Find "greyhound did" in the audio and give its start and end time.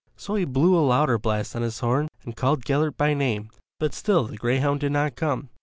4.35-4.93